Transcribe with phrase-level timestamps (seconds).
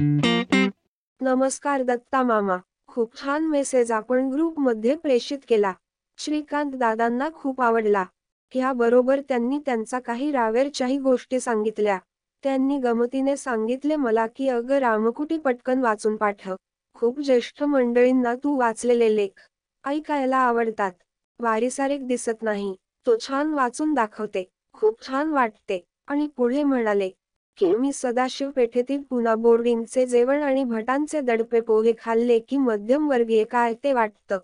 [0.00, 2.56] नमस्कार दत्ता मामा.
[2.86, 5.72] खूप छान मेसेज आपण ग्रुपमध्ये प्रेषित केला.
[6.18, 8.04] श्रीकांत दादांना खूप आवडला.
[8.54, 11.98] ह्या बरोबर त्यांनी त्यांचा काही रावेरच्याही गोष्टी सांगितल्या.
[12.42, 16.54] त्यांनी गमतीने सांगितले मला की अग रामकुटी पटकन वाचून पाठव
[16.94, 19.40] खूप ज्येष्ठ मंडळींना तू वाचलेले लेख
[19.86, 20.92] ऐकायला आवडतात.
[21.40, 22.74] वारीसारेक दिसत नाही.
[23.06, 24.44] तो छान वाचून दाखवते.
[24.72, 25.84] खूप छान वाटते.
[26.06, 27.10] आणि पुढे म्हणाले
[27.62, 33.92] मी सदाशिव पेठेतील पुन्हा बोर्डिंगचे जेवण आणि भटांचे दडपे पोहे खाल्ले की मध्यमवर्गीय काय ते
[33.92, 34.38] वाटतं?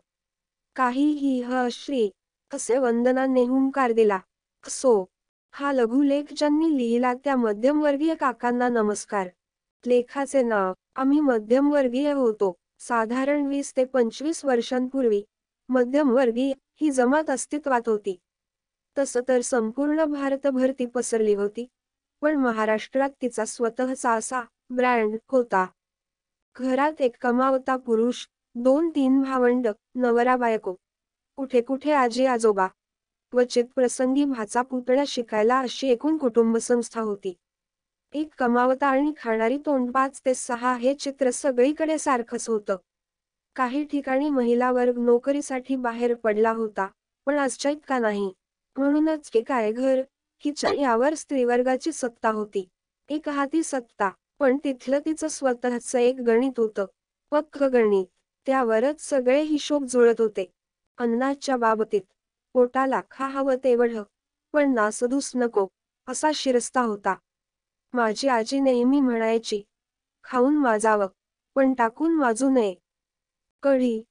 [0.76, 2.08] काहीही ह श्री
[2.52, 4.18] असे वंदनाने हुंकार दिला.
[4.64, 5.04] सो
[5.54, 9.28] हा लघुलेख ज्यांनी लिहिला त्या मध्यमवर्गीय काकांना नमस्कार.
[9.84, 15.22] लेखाचे नाव आम्ही मध्यमवर्गीय होतो साधारण वीस ते पंचवीस वर्षांपूर्वी.
[15.68, 18.16] मध्यमवर्गीय ही जमात अस्तित्वात होती.
[18.96, 21.66] तसं तर संपूर्ण भारतभर ती पसरली होती.
[22.22, 25.66] पण महाराष्ट्रात तिचा स्वतःचा असा ब्रँड होता.
[26.56, 30.74] घरात एक कमावता पुरुष दोन तीन भावंड नवरा बायको
[31.38, 32.66] कुठे कुठे आजी आजोबा
[33.32, 37.34] क्वचित प्रसंगी भाचा पुतळा शिकायला अशी एकूण कुटुंब संस्था होती.
[38.14, 42.76] एक कमावता आणि खाणारी तोंड पाच ते सहा हे चित्र सगळीकडे सारखंच होतं.
[43.56, 46.86] काही ठिकाणी महिला वर्ग नोकरीसाठी बाहेर पडला होता
[47.26, 48.32] पण आजच्या इतका नाही.
[48.76, 50.02] म्हणूनच की काय घर
[50.44, 52.68] हिच्या यावर स्त्रीवर्गाची सत्ता होती.
[53.08, 56.86] एक हाती सत्ता पण तिथलं तिचं स्वतःच एक गणित होतं.
[57.32, 58.06] पक्क गणित
[58.46, 60.44] त्यावरच सगळे हिशोब जुळत होते.
[60.98, 62.02] अन्नाच्या बाबतीत
[62.54, 64.02] पोटाला खा हवं तेवढं
[64.52, 65.66] पण नासधूस नको
[66.08, 67.14] असा शिरस्ता होता.
[67.92, 69.62] माझी आजी नेहमी म्हणायची
[70.24, 71.06] खाऊन वाजावं
[71.56, 72.74] पण टाकून वाजू नये.
[73.62, 74.02] कढी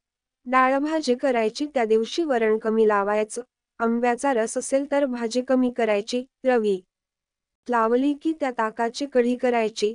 [0.45, 3.41] डाळभाजी करायची त्या दिवशी वरण कमी लावायचं.
[3.79, 6.79] आंब्याचा रस असेल तर भाजी कमी करायची रवी.
[7.69, 9.93] लावली की त्या ताकाची कढी करायची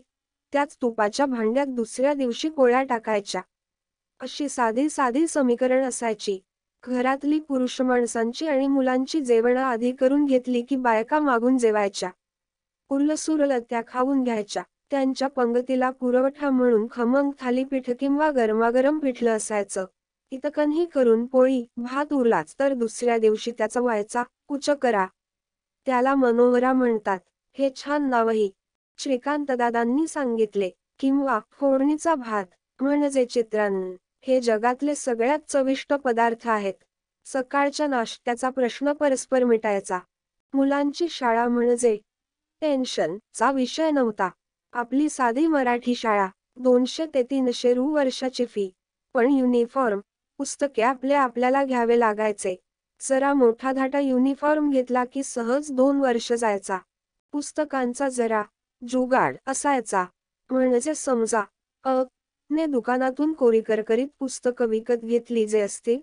[0.52, 3.40] त्याच तुपाच्या भांड्यात दुसऱ्या दिवशी कोळ्या टाकायच्या.
[4.20, 6.38] अशी साधी साधी समीकरण असायची.
[6.84, 12.10] घरातली पुरुष माणसांची आणि मुलांची जेवणं आधी करून घेतली की बायका मागून जेवायच्या.
[12.90, 14.62] उरलसुरल त्या खाऊन घ्यायच्या.
[14.90, 19.84] त्यांच्या पंगतीला पुरवठा म्हणून खमंग थालीपीठ किंवा गरमागरम पिठलं असायचं.
[20.32, 25.06] इतकनही करून पोळी भात उरलाच तर दुसऱ्या दिवशी त्याचा व्हायचा कुच करा
[25.86, 27.18] त्याला मनोहरा म्हणतात.
[27.56, 28.50] हे छान नावही.
[28.98, 32.46] श्रीकांत दादांनी सांगितले किंवा फोडणीचा भात
[32.80, 33.94] म्हणजे चित्रान्न
[34.26, 36.74] हे जगातले सगळ्यात चविष्ट पदार्थ आहेत.
[37.26, 39.98] सकाळच्या नाश्त्याचा प्रश्न परस्पर मिटायचा.
[40.54, 41.96] मुलांची शाळा म्हणजे
[42.62, 44.28] टेन्शन चा विषय नव्हता.
[44.72, 48.70] आपली साधी मराठी शाळा दोनशे ते तीनशे रु वर्षाची फी
[49.14, 50.00] पण युनिफॉर्म
[50.40, 52.54] पुस्तके आपले आपल्याला घ्यावे लागायचे.
[53.00, 56.78] जरा मोठा धाटा युनिफॉर्म घेतला की सहज दोन वर्ष जायचा.
[57.32, 58.42] पुस्तकांचा जरा
[58.82, 60.04] जुगाड असायचा.
[60.50, 61.42] म्हणजे समजा
[61.84, 62.02] अ
[62.50, 66.00] ने दुकानातून कोरी करकरीत पुस्तकं विकत घेतली जे असतील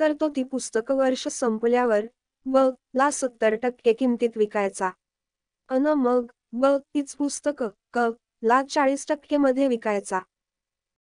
[0.00, 2.06] तर तो ती पुस्तकं वर्ष संपल्यावर
[2.46, 2.58] ब
[2.94, 4.90] ला सत्तर टक्के किमतीत विकायचा.
[5.68, 8.08] अन मग ब तीच पुस्तकं क
[8.42, 10.20] ला चाळीस टक्के मध्ये विकायचा.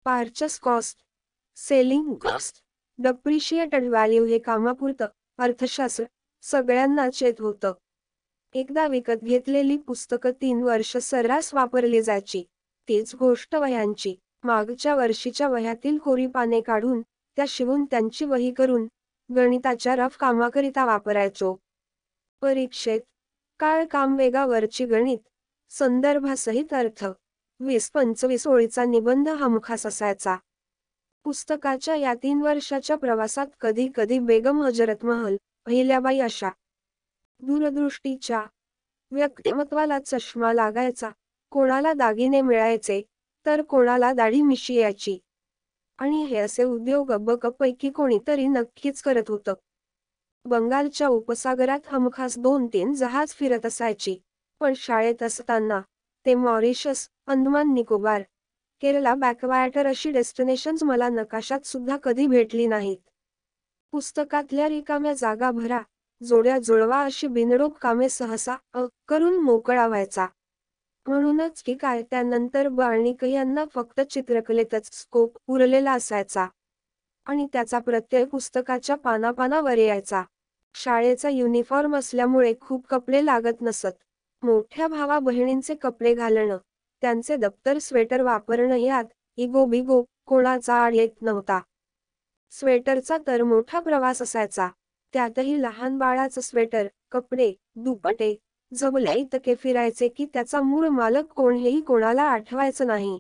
[0.07, 0.99] Purchase cost
[1.57, 2.62] selling cost
[2.99, 5.07] depreciated value हे कामापुरतं
[5.39, 6.05] अर्थशास्त्र
[6.43, 7.73] सगळ्यांनाच येत होतं.
[8.55, 12.43] एकदा विकत घेतलेली पुस्तकं तीन वर्ष सर्रास वापरली जायची.
[12.89, 14.15] तीच गोष्ट वह्यांची.
[14.45, 17.03] मागच्या वर्षीच्या वह्यातील कोरी पाने काढून
[17.37, 18.87] त्या शिवून त्यांची वही करून
[19.37, 21.57] गणिताच्या रफ कामाकरिता वापरायचो.
[22.43, 23.01] परीक्षेत
[23.59, 25.19] काळ काम वेगावरची गणित
[25.71, 27.05] संदर्भासहित अर्थ
[27.61, 30.37] वीस पंचवीस ओळीचा निबंध हमखास असायचा.
[31.25, 36.51] पुस्तकाच्या या तीन वर्षाच्या प्रवासात कधी कधी बेगम हजरत महल पहिल्याबाई अशा
[37.41, 38.43] दूरदृष्टीच्या
[39.13, 41.11] व्यक्तिमत्वाला चष्मा लागायचा.
[41.53, 43.01] कोणाला दागिने मिळायचे
[43.47, 45.19] तर कोणाला दाढी मिशी यायची
[45.99, 49.55] आणि हे असे उद्योग बकपैकी कोणीतरी नक्कीच करत होतं.
[50.45, 54.17] बंगालच्या उपसागरात हमखास दोन तीन जहाज फिरत असायची.
[54.61, 55.81] पण शाळेत असताना
[56.27, 58.23] ते मॉरिशस अंदमान निकोबार
[58.83, 62.97] केरला बॅकवायटर अशी डेस्टिनेशन्स मला नकाशात सुद्धा कधी भेटली नाहीत.
[63.93, 65.81] पुस्तकातल्या रिकाम्या जागा भरा
[66.21, 70.27] जोड्या जुळवा अशी बिनडोक कामे सहसा अ करून मोकळा व्हायचा
[71.07, 76.47] म्हणूनच की काय त्यानंतर बाळणिक यांना फक्त चित्रकलेतच स्कोप उरलेला असायचा.
[77.27, 80.23] आणि त्याचा प्रत्यय पुस्तकाच्या पानापानावर यायचा.
[80.75, 83.93] शाळेचा युनिफॉर्म असल्यामुळे खूप कपडे लागत नसत.
[84.43, 86.57] मोठ्या भावा बहिणींचे कपडे घालणं
[87.03, 89.05] त्यांचे दप्तर स्वेटर वापरणं यात
[89.37, 91.61] इगो बिगो कोणाचा आड येत नव्हता.
[92.51, 94.69] स्वेटरचा तर मोठा प्रवास असायचा.
[95.15, 98.35] त्यातही लहान बाळाचं स्वेटर कपडे दुपटे
[98.73, 103.19] जमल्या इतके फिरायचे की त्याचा मूळ मालक कोणीही कोणाला आठवायचं नाही.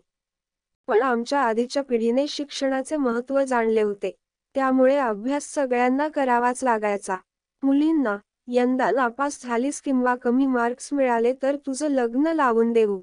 [0.88, 4.10] पण आमच्या आधीच्या पिढीने शिक्षणाचे महत्त्व जाणले होते.
[4.54, 7.16] त्यामुळे अभ्यास सगळ्यांना करावाच लागायचा.
[7.62, 8.16] मुलींना
[8.48, 13.00] यंदा नापास झालीस किंवा कमी मार्क्स मिळाले तर तुझं लग्न लावून देऊ.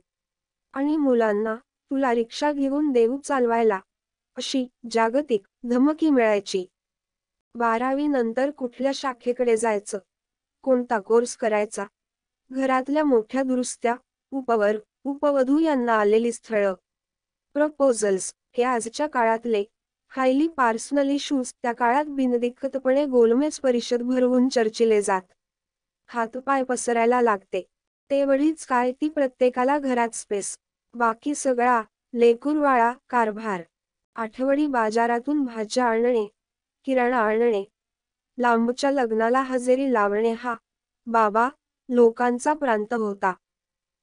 [0.74, 3.80] आणि मुलांना तुला रिक्षा घेऊन देऊ चालवायला
[4.38, 6.66] अशी जागतिक धमकी मिळायची.
[7.56, 10.00] बारावी नंतर कुठल्या शाखेकडे जायचं?
[10.63, 11.86] कोणता कोर्स करायचा?
[12.51, 13.95] घरातल्या मोठ्या दुरुस्त्या
[14.31, 16.74] उपवर उपवधू यांना आलेली स्थळं.
[17.54, 19.63] प्रपोजल्स हे आजच्या काळातले
[20.12, 25.21] हायली पार्सनल इश्यूज त्या काळात बिनदिक्कतपणे गोलमेज परिषद भरवून चर्चिले जात.
[26.07, 27.66] हातपाय पसरायला लागते.
[28.11, 30.56] तेवढीच काय ती प्रत्येकाला घरात स्पेस
[30.94, 31.81] बाकी सगळा
[32.13, 33.61] लेकुरवाळा कारभार.
[34.15, 36.25] आठवडी बाजारातून भाज्या आणणे
[36.88, 37.63] किराणा आणणे.
[38.38, 40.56] लांबच्या लग्नाला हजेरी लावणे हा
[41.07, 41.47] बाबा
[41.89, 43.33] लोकांचा प्रांत होता.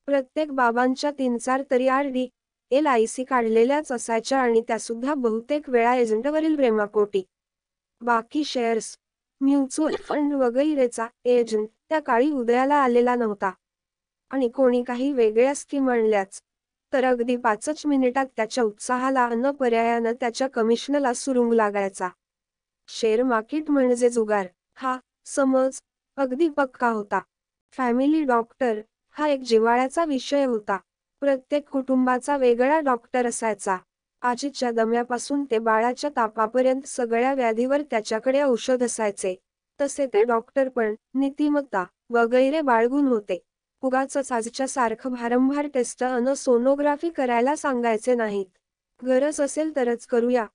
[0.08, 2.26] प्रत्येक बाबांच्या तीन चार तरी R D
[2.70, 7.22] L I C काढलेल्याच असायच्या आणि त्यासुद्धा बहुतेक वेळा एजंटवरील प्रेमाकोटी
[8.00, 8.96] बाकी शेअर्स
[9.40, 13.50] म्युच्युअल फंड वगैरेचा एजंट त्या काळी उदयाला आलेला नव्हता.
[14.30, 16.40] आणि कोणी काही वेगळ्या स्कीम आणल्याच
[16.92, 22.08] तर अगदी पाचच मिनिटात त्याच्या उत्साहाला अन्न पर्यायानं त्याच्या कमिशनला सुरुंग लागायचा.
[22.88, 25.78] शेअर मार्केट म्हणजे जुगार हा समज
[26.16, 27.20] अगदी पक्का होता.
[27.76, 28.80] फॅमिली डॉक्टर
[29.16, 30.76] हा एक जिव्हाळ्याचा विषय होता.
[31.20, 33.76] प्रत्येक कुटुंबाचा वेगळा डॉक्टर असायचा.
[34.22, 39.34] आजीच्या दम्यापासून ते बाळाच्या तापापर्यंत सगळ्या व्याधीवर त्याच्याकडे औषध असायचे.
[39.80, 43.38] तसे ते डॉक्टर पण नीतिमत्ता वगैरे बाळगून होते.
[43.86, 48.46] उगाच आजच्या सारखं भारंभार टेस्ट अन सोनोग्राफी करायला सांगायचे नाहीत.
[49.04, 50.46] गरज असेल तरच करूया.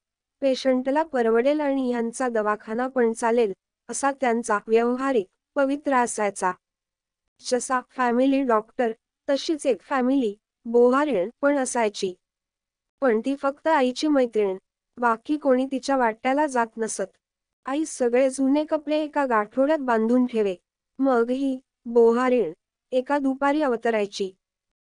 [0.41, 3.53] पेशंटला परवडेल आणि यांचा दवाखाना पण चालेल
[3.89, 5.25] असा त्यांचा व्यवहारिक
[5.55, 6.51] पवित्र असायचा.
[7.39, 8.91] जसा फॅमिली डॉक्टर
[9.29, 10.35] तशीच एक फॅमिली
[10.65, 12.13] बोहारीण पण असायची.
[13.01, 14.57] पण ती फक्त आईची मैत्रीण
[14.97, 17.17] बाकी कोणी तिच्या वाट्याला जात नसत.
[17.65, 20.55] आई सगळे जुने कपडे एका गाठोड्यात बांधून ठेवे.
[20.99, 22.51] मग ही बोहारीण
[22.91, 24.31] एका दुपारी अवतरायची.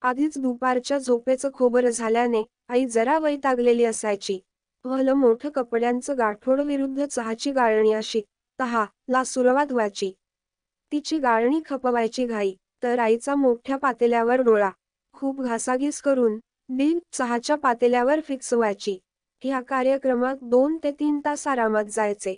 [0.02, 4.40] आधीच दुपारच्या झोपेचं खोबर झाल्याने आई जरा वैतागलेली असायची.
[4.86, 8.22] भलं मोठं कपड्यांचं गाठोड विरुद्ध चहाची गाळणी अशी.
[8.60, 10.12] तहा ला सुरुवात व्हायची.
[10.92, 12.54] तिची गाळणी खपवायची घाई.
[12.84, 14.70] तर आईचा मोठ्या पातेल्यावर डोळा.
[15.14, 16.40] खूप घासाघीस करून
[16.70, 18.98] डील चहाच्या पातेल्यावर फिक्स व्हायची.
[19.44, 22.36] ह्या कार्यक्रमात दोन ते तीन तास आरामात जायचे.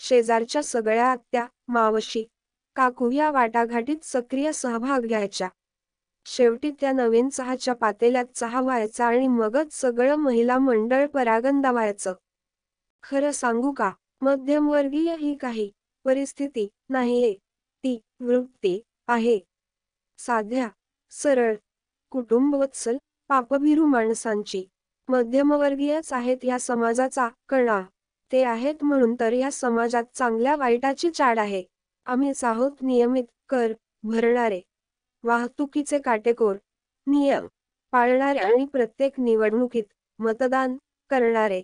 [0.00, 2.24] शेजारच्या सगळ्या आत्या मावशी
[2.76, 5.48] काकू या वाटाघाटीत सक्रिय सहभाग घ्यायच्या.
[6.26, 12.14] शेवटी त्या नवीन चहाच्या पातेल्यात चहा व्हायचा आणि मगच सगळं महिला मंडळ परागंदा व्हायचं
[13.02, 13.90] खरं सांगू का?
[14.20, 15.70] मध्यमवर्गीय ही काही
[16.04, 17.32] परिस्थिती नाहीये.
[17.84, 19.38] ती वृत्ती आहे.
[20.18, 20.68] साध्या
[21.12, 21.54] सरळ
[22.12, 22.96] कुटुंबवत्सल
[23.28, 24.64] पापभिरू माणसांची.
[25.08, 27.80] मध्यमवर्गीयच आहेत या समाजाचा कणा.
[28.32, 31.62] ते आहेत म्हणून तर या समाजात चांगल्या वाईटाची चाड आहे.
[32.10, 33.72] आम्ही आहोत नियमित कर
[34.02, 34.60] भरणारे
[35.24, 36.56] वाहतुकीचे काटेकोर
[37.06, 37.46] नियम
[37.92, 39.84] पाळणारे आणि प्रत्येक निवडणुकीत
[40.18, 40.76] मतदान
[41.10, 41.62] करणारे.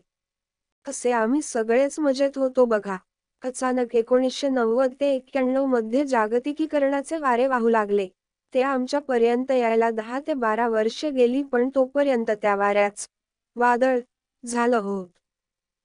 [0.87, 2.97] असे आम्ही सगळेच मजेत होतो बघा.
[3.43, 8.09] अचानक एकोणीसशे नव्वद ते एक्क्याण्णवमध्ये जागतिकीकरणाचे वारे वाहू लागले.
[8.55, 13.09] ते आमच्या पर्यंत यायला दहा ते बारा वर्षे गेली पण तोपर्यंत त्या वाऱ्याच
[13.57, 13.99] वादळ
[14.45, 15.09] झालं होत.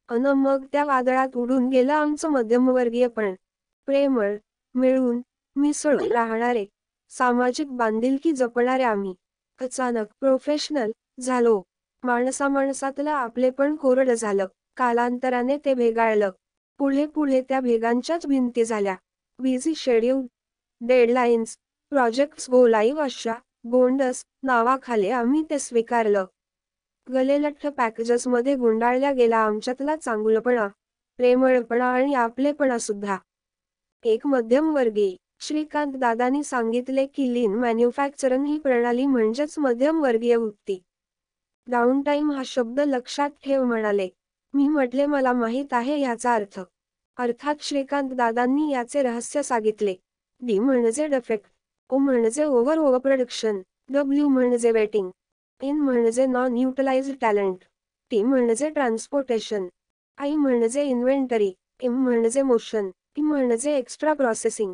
[0.09, 3.33] अन मग त्या वादळात उडून गेलं आमचं मध्यमवर्गीय पण.
[3.87, 4.35] प्रेमळ
[4.75, 5.21] मिळून
[5.55, 6.65] मिसळून राहणारे
[7.11, 9.13] सामाजिक बांधिलकी जपणारे आम्ही.
[9.61, 11.61] अचानक प्रोफेशनल झालो.
[12.03, 14.45] माणसा माणसातलं आपले पण कोरड झालं.
[14.77, 16.31] कालांतराने ते भेगाळलं.
[16.79, 18.95] पुढे पुढे त्या भेगांच्याच भिंती झाल्या.
[19.39, 20.25] Busy schedule
[20.81, 21.57] deadlines
[21.91, 23.33] projects go live अशा
[23.71, 26.25] गोंडस नावाखाली आम्ही ते स्वीकारलं.
[27.07, 30.67] गलेलठ्ठ पॅकेजेसमध्ये गुंडाळल्या गेला आमच्यातला चांगुलपणा
[31.19, 33.17] प्रेमळपणा आणि आपलेपणा सुद्धा
[34.03, 40.77] एक मध्यमवर्गीय श्रीकांत दादानी सांगितले की लीन मॅन्युफॅक्चरन ही प्रणाली म्हणजेच मध्यमवर्गीय वृत्ती.
[41.67, 44.07] डाऊन हा शब्द लक्षात ठेव म्हणाले.
[44.53, 46.59] मी म्हटले मला माहीत आहे याचा अर्थ.
[47.17, 49.95] अर्थात श्रीकांत दादांनी याचे रहस्य सांगितले.
[50.41, 51.49] डी म्हणजे डफेक्ट
[51.89, 55.09] ओ म्हणजे ओव्हर ओव्हर प्रोडक्शन डब्ल्यू म्हणजे वेटिंग
[55.61, 57.63] इन म्हणजे नॉन युटिलाइज टॅलेंट
[58.11, 59.67] टी म्हणजे ट्रान्सपोर्टेशन
[60.17, 64.73] आई म्हणजे इन्व्हेंटरी एम म्हणजे मोशन म्हणजे एक्स्ट्रा प्रोसेसिंग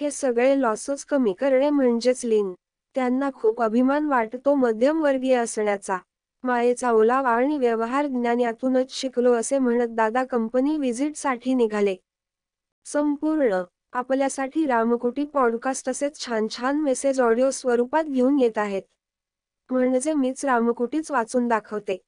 [0.00, 2.52] हे सगळे लॉसेस कमी करणे म्हणजेच लीन
[2.94, 5.98] त्यांना खूप अभिमान वाटतो मध्यमवर्गीय असण्याचा.
[6.42, 11.96] मायेचा ओलावा आणि व्यवहार ज्ञान यातूनच शिकलो असे म्हणत दादा कंपनी व्हिजिटसाठी निघाले.
[12.84, 13.62] संपूर्ण.
[13.92, 18.82] आपल्यासाठी रामकोटी पॉडकास्ट असेच छान छान मेसेज ऑडिओ स्वरूपात घेऊन येत आहेत.
[19.70, 21.98] म्हणजे मीच रामकोटीच वाचून दाखवते.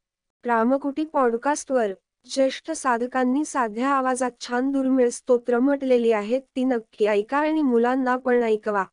[0.45, 1.93] रामकुटी पॉडकास्टवर
[2.29, 8.43] ज्येष्ठ साधकांनी साध्या आवाजात छान दुर्मिळ स्तोत्र म्हटलेली आहेत ती नक्की ऐका आणि मुलांना पण
[8.43, 8.85] ऐकवा.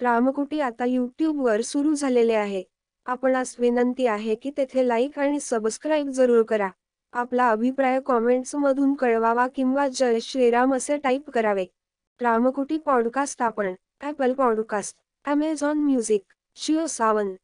[0.00, 2.62] रामकुटी आता यूट्यूबवर सुरू झालेले आहे.
[3.06, 6.68] आपणास विनंती आहे की तेथे लाईक आणि सबस्क्राईब जरूर करा.
[7.12, 11.64] आपला अभिप्राय कॉमेंट्स मधून कळवावा किंवा जय श्रीराम असे टाईप करावे.
[12.20, 16.22] रामकुटी पॉडकास्ट आपण Apple podcast Amazon music
[16.56, 17.34] Jio Saavn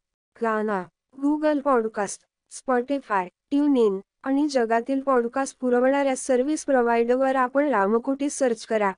[0.42, 0.82] Gaana
[1.22, 8.92] Google podcast Spotify tune in आणि जगातील पॉडकास्ट पुरवणाऱ्या सर्व्हिस प्रोव्हायडरवर आपण रामकुटी सर्च करा.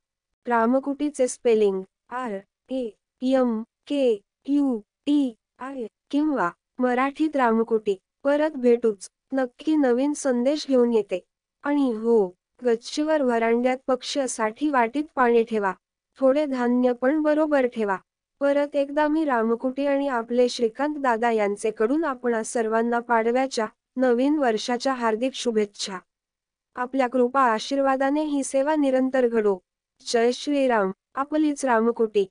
[0.46, 2.38] रामकुटीचे spelling R
[2.70, 2.88] A
[3.22, 7.96] M K U T I किंवा मराठीत रामकुटी.
[8.24, 9.08] परत भेटूच.
[9.32, 11.24] नक्की नवीन संदेश घेऊन येते.
[11.62, 15.72] आणि हो गच्चीवर व्हरांड्यात पक्ष्यासाठी वाटीत पाणी ठेवा.
[16.20, 17.96] थोडे धान्य पण बरोबर ठेवा.
[18.40, 25.32] परत एकदा मी रामकुटी आणि आपले श्रीकांत दादा यांचेकडून आपण सर्वांना पाडव्याच्या नवीन वर्षाच्या हार्दिक
[25.34, 25.98] शुभेच्छा.
[26.74, 29.58] आपल्या कृपा आशीर्वादाने ही सेवा निरंतर घडो.
[30.12, 30.90] जय श्रीराम.
[31.14, 32.26] आपलीच रामकुटी.